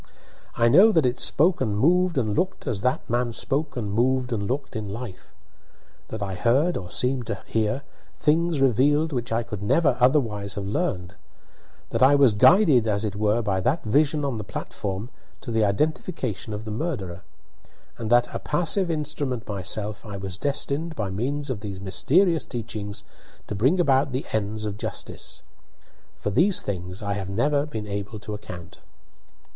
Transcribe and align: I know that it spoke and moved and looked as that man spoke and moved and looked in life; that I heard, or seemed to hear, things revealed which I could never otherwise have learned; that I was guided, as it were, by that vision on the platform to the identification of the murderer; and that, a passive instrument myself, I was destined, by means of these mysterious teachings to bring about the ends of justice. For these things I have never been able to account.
I 0.57 0.67
know 0.67 0.91
that 0.93 1.05
it 1.05 1.19
spoke 1.19 1.61
and 1.61 1.77
moved 1.77 2.17
and 2.17 2.35
looked 2.35 2.65
as 2.65 2.81
that 2.81 3.07
man 3.07 3.33
spoke 3.33 3.77
and 3.77 3.91
moved 3.93 4.33
and 4.33 4.47
looked 4.47 4.75
in 4.75 4.91
life; 4.91 5.31
that 6.07 6.23
I 6.23 6.33
heard, 6.33 6.75
or 6.75 6.89
seemed 6.89 7.27
to 7.27 7.43
hear, 7.45 7.83
things 8.17 8.61
revealed 8.61 9.13
which 9.13 9.31
I 9.31 9.43
could 9.43 9.61
never 9.61 9.97
otherwise 9.99 10.55
have 10.55 10.65
learned; 10.65 11.13
that 11.91 12.01
I 12.01 12.15
was 12.15 12.33
guided, 12.33 12.87
as 12.87 13.05
it 13.05 13.15
were, 13.15 13.43
by 13.43 13.59
that 13.61 13.83
vision 13.83 14.25
on 14.25 14.39
the 14.39 14.43
platform 14.43 15.11
to 15.41 15.51
the 15.51 15.63
identification 15.63 16.51
of 16.51 16.65
the 16.65 16.71
murderer; 16.71 17.21
and 17.99 18.09
that, 18.09 18.27
a 18.33 18.39
passive 18.39 18.89
instrument 18.89 19.47
myself, 19.47 20.03
I 20.03 20.17
was 20.17 20.35
destined, 20.39 20.95
by 20.95 21.11
means 21.11 21.51
of 21.51 21.59
these 21.59 21.79
mysterious 21.79 22.43
teachings 22.47 23.03
to 23.45 23.53
bring 23.53 23.79
about 23.79 24.13
the 24.13 24.25
ends 24.31 24.65
of 24.65 24.79
justice. 24.79 25.43
For 26.17 26.31
these 26.31 26.63
things 26.63 27.03
I 27.03 27.13
have 27.13 27.29
never 27.29 27.67
been 27.67 27.85
able 27.85 28.17
to 28.21 28.33
account. 28.33 28.79